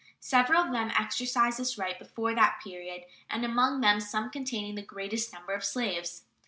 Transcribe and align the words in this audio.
Several 0.19 0.59
of 0.61 0.71
them 0.71 0.91
exercised 0.99 1.59
this 1.59 1.77
right 1.77 1.99
before 1.99 2.33
that 2.33 2.59
period, 2.63 3.03
and 3.29 3.45
among 3.45 3.81
them 3.81 3.99
some 3.99 4.31
containing 4.31 4.73
the 4.73 4.81
greatest 4.81 5.31
number 5.31 5.53
of 5.53 5.63
slaves. 5.63 6.23